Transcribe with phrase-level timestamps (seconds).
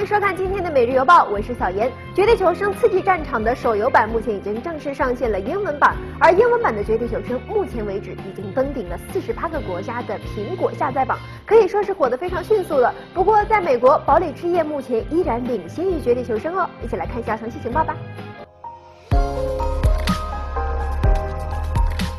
[0.00, 1.86] 欢迎收看今天的《每日邮报》，我是小严。
[2.16, 12.94] 《绝地求生：刺激战场》的手游版目前已经正式上线了英文版，而英文版的《绝地求生》目前为止已经登顶了四十八个国家的苹果下载榜，可以说是火得非常迅速了。
[13.12, 16.66] 不过，在美国，《堡垒之夜》目前依然领先于《绝地求生》哦。
[16.82, 17.94] 一起来看一下详细情报吧。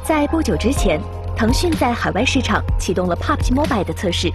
[0.03, 1.01] 在不久之前，
[1.35, 4.29] 腾讯在海外市场启动了 PUBG Mobile 的测试。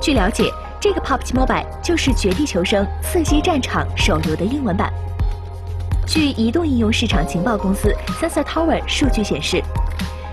[0.00, 0.50] 据了解，
[0.84, 4.92] 这个 PUBG Mobile 就是《绝地求生：刺激战场》手游的英文版。
[6.06, 9.62] 据移动应用市场情报公司 Sensor Tower 数据显示，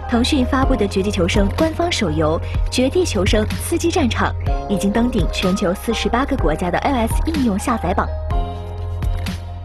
[0.09, 2.37] 腾讯发布的《绝地求生》官方手游
[2.69, 4.29] 《绝地求生：刺激战场》
[4.69, 8.05] 已经登顶全球四十八个国家的 iOS 应用下载榜。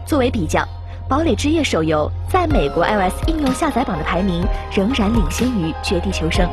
[0.05, 0.61] 作为比较，
[1.09, 4.41] 《堡垒之夜》手游在美国 iOS 应用下载榜的排名
[4.73, 6.47] 仍然领先于《绝地求生》。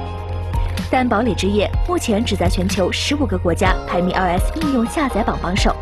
[0.91, 5.75] 但《堡垒之夜》目前只在全球十五个国家排名 iOS 应用下载榜榜首，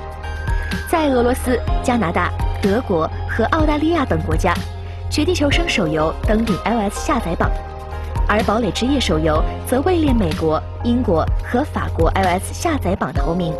[0.89, 2.31] 在俄罗斯、加拿大、
[2.63, 4.55] 德国和澳大利亚等国家，
[5.11, 7.51] 《绝地求生》手游登顶 iOS 下载榜，
[8.27, 13.53] 而《堡垒之夜》手游则位列美国、英国和法国 iOS 下载榜头名。《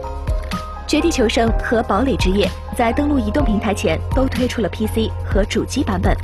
[0.87, 6.17] 绝地求生》和《堡垒之夜》在登陆移动平台前都推出了 PC 和主机版本。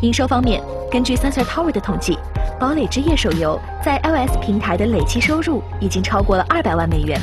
[0.00, 2.14] 营收方面，根据 Sensor Tower 的统计。
[2.62, 7.20] 《堡垒之夜》手游在 iOS 平台的累计收入已经超过了二百万美元，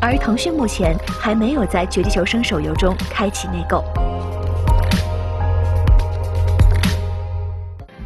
[0.00, 3.82] 而腾讯目前还没有在《绝地求生》手游中开启内购。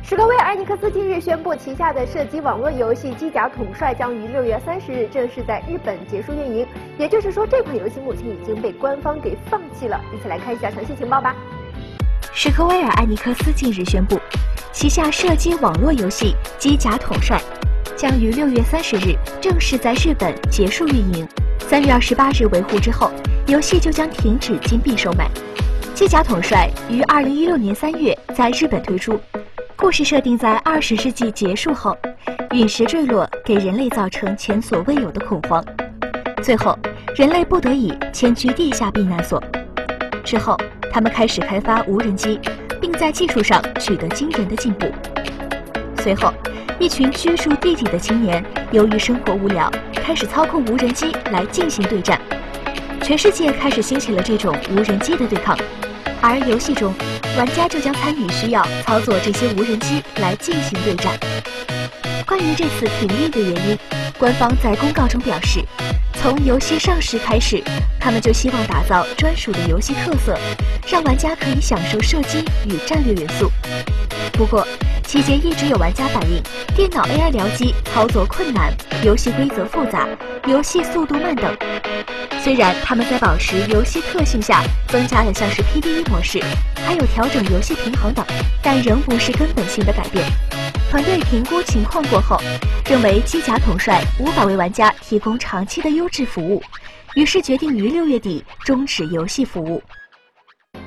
[0.03, 10.01] 史克威尔艾尼克斯近日宣布，旗下的射击网络游戏《机甲统帅》将于六月三十日正式在日本结束运营，也就是说，这款游戏目前已经被官方给放弃了。
[10.11, 11.37] 一起来看一下详细情报吧。
[12.33, 14.19] 史克威尔艾尼克斯近日宣布。
[14.77, 17.41] 旗下射击网络游戏《机甲统帅》
[17.97, 21.27] 将于六月三十日正式在日本结束运营。
[21.61, 23.11] 三月二十八日维护之后，
[23.47, 25.31] 游戏就将停止金币售卖。
[25.95, 29.19] 《机甲统帅》于二零一六年三月在日本推出，
[29.77, 31.97] 故事设定在二十世纪结束后，
[32.51, 35.65] 陨石坠落给人类造成前所未有的恐慌，
[36.43, 36.79] 最后
[37.17, 39.43] 人类不得已迁居地下避难所。
[40.23, 40.55] 之后，
[40.93, 42.39] 他们开始开发无人机。
[42.81, 44.87] 并在技术上取得惊人的进步。
[46.03, 46.33] 随后，
[46.79, 52.21] 一群居住地底的青年由于生活无聊，开始操控无人机来进行对战。
[53.03, 55.57] 全世界开始兴起了这种无人机的对抗，
[56.21, 56.93] 而游戏中，
[57.37, 61.13] 玩家就将参与需要操作这些无人机来进行对战。
[62.27, 63.79] 关于这次停运的原因，
[64.19, 65.61] 官方在公告中表示。
[66.27, 67.63] 从游戏上市开始，
[68.01, 70.37] 他们就希望打造专属的游戏特色，
[70.89, 73.49] 让玩家可以享受射击与战略元素。
[74.33, 74.67] 不过，
[75.07, 76.43] 期间一直有玩家反映
[76.75, 80.09] 电脑 AI 僚机操作困难、游戏规则复杂、
[80.49, 81.57] 游戏速度慢等。
[82.43, 86.43] 虽然他们在保持游戏特性下增加了像是 PVE 模式，
[86.85, 88.27] 还有调整游戏平衡等，
[88.61, 90.25] 但仍不是根本性的改变。
[90.97, 92.39] 团队评估情况过后，
[92.87, 96.63] 认为机甲统帅无法为玩家提供长期的优质服务，
[97.15, 99.83] 于是决定于六月底终止游戏服务。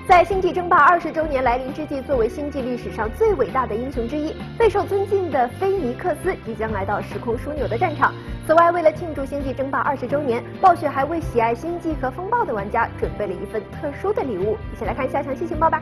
[0.07, 8.11] 在星际争霸二十周年来临之际，作为星际历史上最伟大的英雄之一、备受尊敬的菲尼克斯即将来到时空枢纽的战场。
[8.47, 14.57] 此外，为了庆祝星际争霸二十周年，暴雪还为喜爱星际和风暴的玩家准备了一份特殊的礼物。
[14.73, 15.79] 一起来看一下详细情报吧。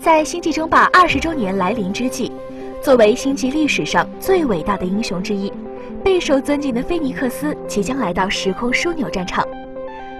[0.00, 2.32] 在星际争霸二十周年来临之际。
[2.82, 5.52] 作为星际历史上最伟大的英雄之一，
[6.02, 9.46] 备受尊敬的菲尼克斯即将来到时空枢纽战场。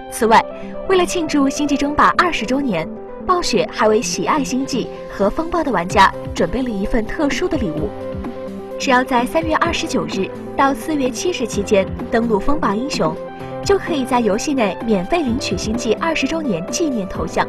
[0.09, 0.41] 此外，
[0.87, 2.87] 为了庆祝《星际争霸》二十周年，
[3.27, 7.89] 暴雪还为喜爱星际和风暴的玩家准备了一份特殊的礼物。
[8.79, 13.13] 只要在三月二十九日到四月七日期间登录风暴英雄，
[13.65, 17.45] 就可以在游戏内免费领取星际二十周年纪念头像。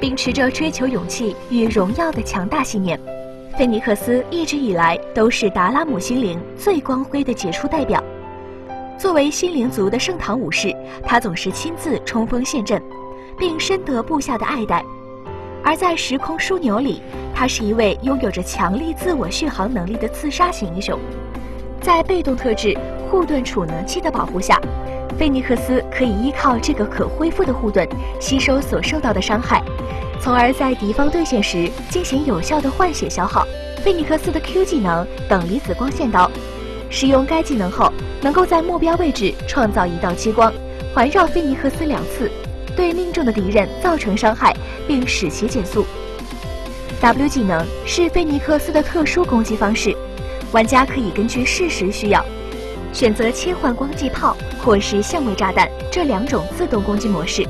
[0.00, 2.98] 秉持着追求勇气与荣耀的强大信念。
[3.56, 8.04] 菲尼克斯一直以来都是达拉姆心灵最光辉的杰出代表。
[8.98, 12.82] 作为心灵族的圣堂武士，他总是亲自冲锋陷阵，
[13.38, 14.84] 并深得部下的爱戴。
[15.64, 17.00] 而在时空枢纽里，
[17.34, 20.98] 他是一位拥有着强力自我续航能力的刺杀型英雄。
[21.80, 22.76] 在被动特质
[23.10, 24.60] 护盾储能器的保护下，
[25.18, 27.88] 菲尼克斯可以依靠这个可恢复的护盾
[28.20, 29.62] 吸收所受到的伤害。
[30.20, 33.46] 从而在敌方对线时进行有效的换血消耗。
[33.84, 36.28] 菲尼克斯的 Q 技能等离子光线刀，
[36.90, 40.52] 使用该技能后，能够在目标位置创造一道激光，
[40.92, 42.28] 环绕菲尼克斯两次，
[42.74, 44.52] 对命中的敌人造成伤害，
[44.88, 45.86] 并使其减速。
[47.00, 49.94] W 技能是菲尼克斯的特殊攻击方式，
[50.50, 52.24] 玩家可以根据事实需要，
[52.92, 57.46] 选择切换光击炮或是相位炸弹这两种自动攻击模式。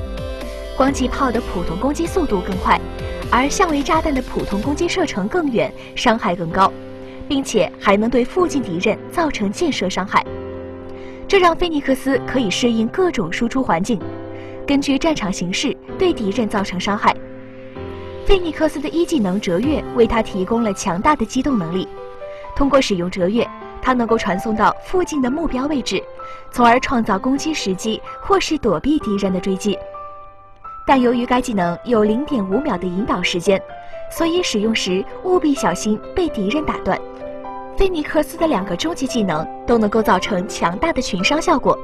[0.77, 2.79] 光击炮的普通攻击速度更快，
[3.31, 6.71] 而相位炸弹的普通攻击射程更远，伤害更高，
[7.27, 10.25] 并且还能对附近敌人造成箭射伤害。
[11.27, 13.99] 这让菲尼克斯可以适应各种输出环境，
[14.67, 17.15] 根据战场形势对敌人造成伤害。
[18.27, 21.89] 菲尼克斯的一技能折跃为他提供了强大的机动能力。
[22.55, 23.49] 通过使用折跃，
[23.87, 26.03] 它能够传送到附近的目标位置，
[26.51, 29.79] 从而创造攻击时机或是躲避敌人的追击。
[30.85, 33.63] 但由于该技能有零点五秒的引导时间，
[34.11, 37.01] 所以使用时务必小心被敌人打断。
[37.77, 41.79] 菲尼克斯的两个终极技能都能够造成强大的群伤效果。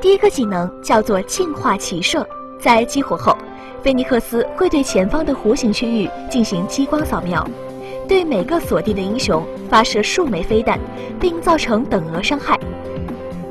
[0.00, 2.26] 第一个技能叫做净化骑射，
[2.58, 3.38] 在激活后，
[3.80, 7.46] 菲尼克斯会对前方的弧形区域进行激光扫描，
[8.08, 10.78] 对每个锁定的英雄发射数枚飞弹，
[11.20, 12.58] 并造成等额伤害。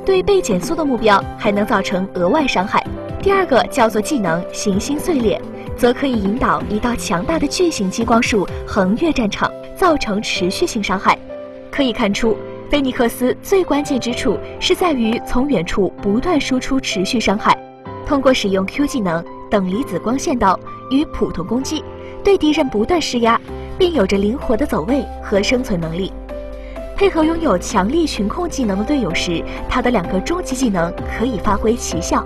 [0.05, 2.85] 对被减速的目标还能造成额外伤害。
[3.21, 5.39] 第二个叫做技能行星碎裂，
[5.77, 11.17] 则可以引导一道强大的巨型激光束横越战场，造成持续性伤害。
[11.71, 12.35] 可以看出，
[12.69, 17.55] 菲尼克斯最关键之处是在于从远处不断输出持续伤害。
[18.05, 20.59] 通过使用 Q 技能等离子光线刀
[20.89, 21.83] 与普通攻击，
[22.23, 23.39] 对敌人不断施压，
[23.81, 26.13] 并有着灵活的走位和生存能力。
[26.95, 32.23] 配合拥有强力群控技能的队友时，他的两个终极技能可以发挥奇效。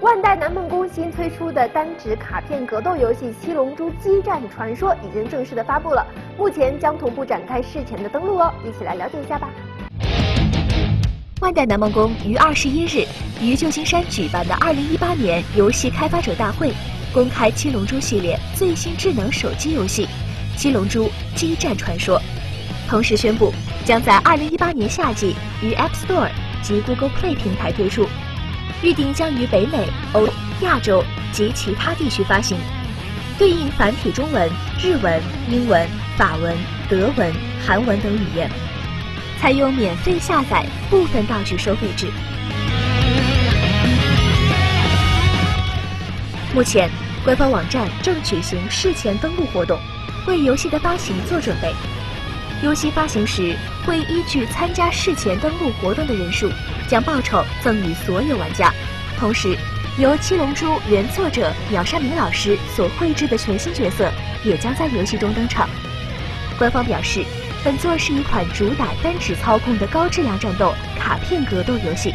[0.00, 6.04] 万代南梦宫新推出的单指卡片格斗游戏《七龙珠激战传说》已经正式的发布了，
[6.36, 9.48] 目前将同步展开事前的登录哦，一起来了解一下吧。
[11.40, 13.06] 万代南梦宫于二十一日
[13.40, 16.72] 于旧金山举办的二零一八年游戏开发者大会，
[17.12, 20.06] 公开《七龙珠》系列最新智能手机游戏
[20.60, 22.18] 《七龙珠激战传说》，
[22.88, 23.52] 同时宣布
[23.84, 26.30] 将在二零一八年夏季于 App Store
[26.62, 28.06] 及 Google Play 平台推出。
[28.82, 30.26] 预定将于北美、欧、
[30.62, 32.56] 亚洲及其他地区发行，
[33.38, 34.48] 对应繁体中文、
[34.82, 35.20] 日文、
[35.50, 35.86] 英文、
[36.16, 36.56] 法文、
[36.88, 37.30] 德文、
[37.66, 38.50] 韩文等语言，
[39.38, 42.06] 采用免费下载、部分道具收费制。
[46.52, 46.90] 目前，
[47.24, 49.78] 官方网站正举行事前登录活动，
[50.26, 51.72] 为游戏的发行做准备。
[52.60, 53.54] 游戏发行时
[53.86, 56.50] 会依据参加事前登录活动的人数，
[56.88, 58.74] 将报酬赠予所有玩家。
[59.16, 59.56] 同时，
[59.96, 64.10] 由《七龙珠》原作者鸟山明老师所绘制的全新角色
[64.42, 65.68] 也将在游戏中登场。
[66.58, 67.24] 官方表示，
[67.62, 72.12] 本作是一款主打单指操控的高质量战斗卡片格斗游戏，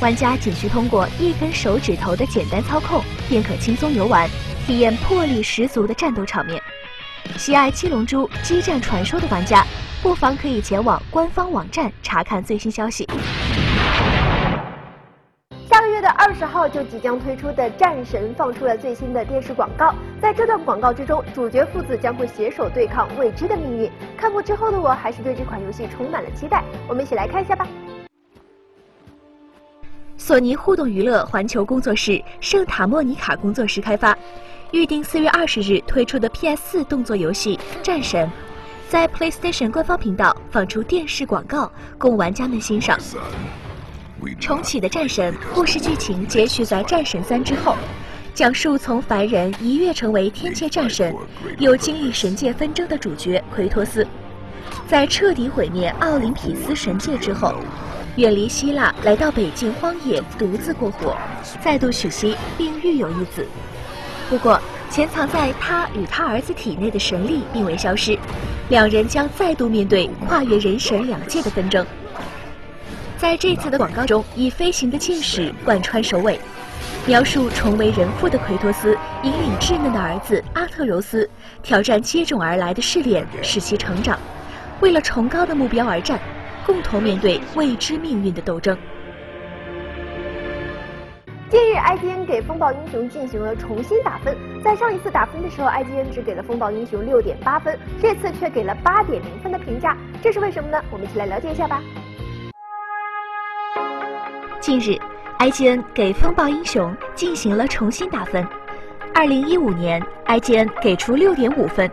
[0.00, 4.30] 玩家仅需通过一根手指头的简单操控，便可轻松游玩，
[4.64, 6.62] 体验魄力十足的战斗场面。
[7.36, 9.66] 喜爱《七龙珠激战传说》的玩家，
[10.00, 13.08] 不妨可以前往官方网站查看最新消息。
[15.68, 19.92] 下个月的二十号就即将推出的《战神》放出了最新的电视广告，
[20.22, 23.90] 在这段广告之中，主角父子将会携手对抗未知的命运。
[24.16, 26.62] 看过之后的我，还是对这款游戏充满了期待。
[26.86, 27.66] 我们一起来看一下吧。
[30.28, 34.14] 索尼互动娱乐环球工作室圣塔莫尼卡工作室开发。
[34.72, 38.26] 预定四月二十日推出的 PS 四动作游戏《战神》，
[38.90, 42.98] 在 PlayStation 官方频道放出电视广告，供玩家们欣赏。
[44.38, 47.74] 重启的《战神》故事剧情接续在《战神三》之后，
[48.34, 51.16] 讲述从凡人一跃成为天界战神，
[51.56, 54.06] 又经历神界纷争的主角奎托斯，
[54.86, 57.54] 在彻底毁灭奥林匹斯神界之后，
[58.18, 61.16] 远离希腊，来到北境荒野独自过活，
[61.60, 63.46] 再度娶妻并育有一子。
[64.28, 64.60] 不过，
[64.90, 68.18] 潜藏在他与他儿子体内的神力并未消失，
[68.70, 71.86] 两人将再度面对跨越人神两界的纷争。
[73.16, 76.40] 在这次的广告中，以飞行的箭矢贯穿首尾，
[77.06, 81.28] 描述重为人父的奎托斯引领稚嫩的儿子阿特柔斯
[81.62, 84.18] 挑战接踵而来的试炼，使其成长，
[84.80, 86.18] 为了崇高的目标而战，
[86.68, 88.76] 共同面对未知命运的斗争。
[91.48, 94.36] 近日，IGN 给风暴英雄进行了重新打分。
[94.62, 100.78] 在上一次打分的时候，IGN 只给了风暴英雄六点八分，这次却给了八点零分的评价，这是为什么呢？
[100.90, 101.80] 我们一起来了解一下吧。
[104.60, 104.98] 近日
[105.38, 108.46] ，IGN 给风暴英雄进行了重新打分。
[109.14, 111.90] 二零一五年，IGN 给出六点五分，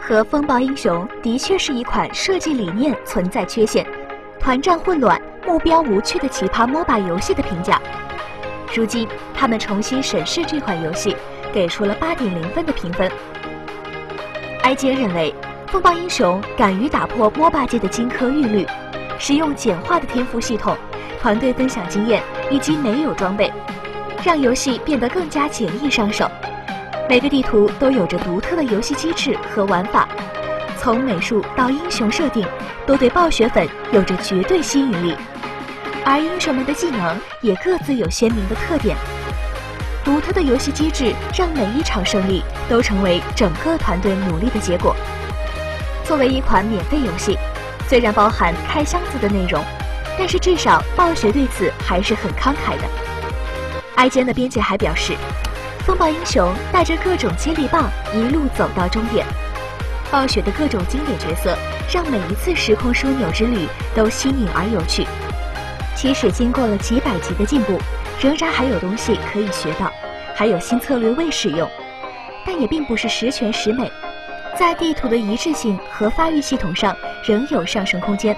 [0.00, 3.86] 和风暴英雄的确是一款设计理念存在缺陷、
[4.40, 7.80] 团战混乱、目标无趣的奇葩 MOBA 游戏的评价。
[8.74, 11.14] 如今，他们重新审视这款游戏，
[11.52, 13.10] 给出了八点零分的评分。
[14.62, 15.34] IGN 认为，
[15.66, 18.66] 风暴英雄敢于打破 MOBA 界的金科玉律，
[19.18, 20.74] 使用简化的天赋系统、
[21.20, 23.52] 团队分享经验以及没有装备，
[24.24, 26.26] 让游戏变得更加简易上手。
[27.10, 30.08] 每个地图都有着独特的游戏机制和玩法，
[30.82, 32.46] 从美术到英雄设定，
[32.86, 35.14] 都对暴雪粉有着绝对吸引力。
[36.06, 38.96] 而英雄们的技能也各自有鲜明的特点。
[40.02, 44.96] 独特的游戏机制让每一场胜利都成为整个团队努力的结果。
[46.02, 47.36] 作为一款免费游戏，
[47.86, 49.62] 虽然包含开箱子的内容，
[50.18, 52.88] 但是至少暴雪对此还是很慷慨的。
[53.96, 55.12] 艾坚的编辑还表示。
[55.86, 59.26] 风暴英雄带着各种接力棒一路走到终点，
[60.10, 61.56] 暴雪的各种经典角色
[61.92, 65.06] 让每一次时空枢纽之旅都新颖而有趣。
[65.94, 67.78] 即使经过了几百级的进步，
[68.20, 69.90] 仍然还有东西可以学到，
[70.34, 71.68] 还有新策略未使用，
[72.44, 73.90] 但也并不是十全十美，
[74.58, 78.36] 在地图的一致性和发育系统上仍有上升空间。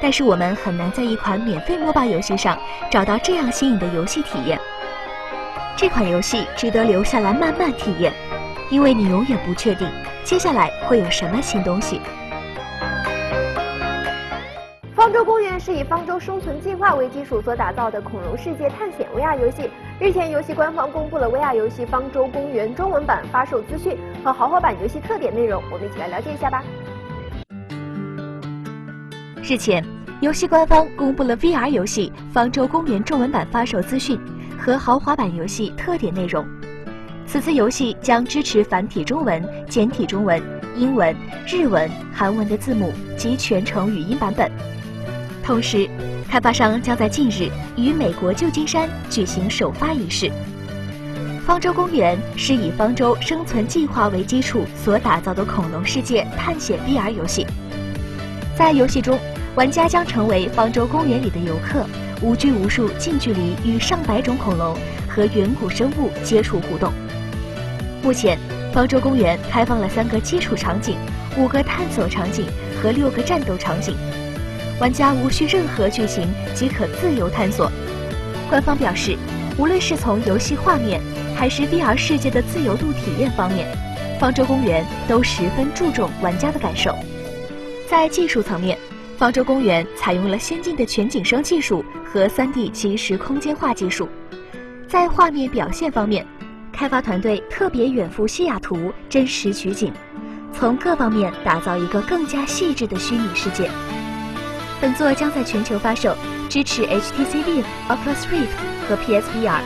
[0.00, 2.56] 但是我们很难在一款免费 MOBA 游戏上
[2.88, 4.58] 找到这样新颖的游戏体验。
[5.76, 8.12] 这款游戏值得留下来慢慢体验，
[8.70, 9.88] 因为你永远不确定
[10.24, 12.00] 接下来会有什么新东西。
[14.94, 19.70] 方舟公园是以方舟生存进化为基础所打造的恐龙世界探险 VR 游戏。
[19.98, 26.62] 日前，游戏官方公布了 VR 游戏《方舟公园》中文版发售资讯和豪华版游戏特点内容，我们一起来了解一下吧。
[29.42, 29.82] 日前，
[30.20, 34.20] 游戏官方公布了 VR 游戏《方舟公园》中文版发售资讯。
[34.60, 36.44] 和豪华版游戏特点内容。
[37.30, 40.42] 此次游戏将支持繁体中文、简体中文、
[40.74, 41.14] 英文、
[41.46, 44.50] 日文、韩文的字幕及全程语音版本。
[45.44, 45.86] 同时，
[46.26, 50.32] 开发商将在近日于美国旧金山举行首发仪式。
[51.46, 57.46] 方舟公园是以方舟生存计划为基础所打造的恐龙世界探险 VR 游戏。
[58.56, 59.18] 在游戏中，
[59.54, 61.84] 玩家将成为方舟公园里的游客。
[62.22, 64.74] 无拘无束，近距离与上百种恐龙
[65.06, 66.90] 和远古生物接触互动。
[68.08, 68.38] 目前，
[68.72, 70.96] 方舟公园开放了三个基础场景、
[71.36, 72.46] 五个探索场景
[72.80, 73.94] 和六个战斗场景，
[74.80, 77.70] 玩家无需任何剧情即可自由探索。
[78.48, 79.14] 官方表示，
[79.58, 81.02] 无论是从游戏画面
[81.36, 83.68] 还是 VR 世界的自由度体验方面，
[84.18, 86.96] 方舟公园都十分注重玩家的感受。
[87.90, 88.78] 在技术层面，
[89.18, 94.08] 方舟公园采用了先进的全景声技术和 3D 即时空间化技术，
[94.88, 96.26] 在画面表现方面，
[96.78, 99.92] 开发团队特别远赴西雅图真实取景，
[100.54, 103.68] 从各方面打造一个更加细致的虚拟世界。
[104.80, 106.16] 本作将在全球发售，
[106.48, 109.58] 支持 HTC Vive、Oculus Rift 和 PSVR。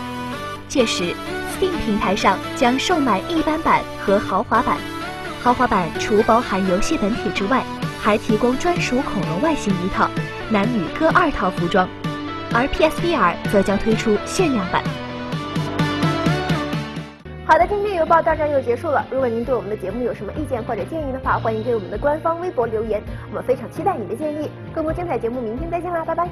[0.69, 1.15] 届时
[1.53, 4.79] ，Steam 平台上将售卖一般版和豪华版，
[5.43, 7.63] 豪华版除包含游戏本体之外。
[8.01, 10.09] 还提供专属恐龙外形一套，
[10.49, 11.87] 男女各二套服装，
[12.53, 14.83] 而 PSVR 则将推出限量版。
[17.53, 19.05] 好的，今天邮报到这儿就结束了。
[19.11, 24.51] 如果您对我们的节目有什么意见或者建议的话，欢迎给我们的官方微博留言，我们非常期待你的建议。
[24.73, 26.27] 更多精彩节目，明天再见啦，拜拜。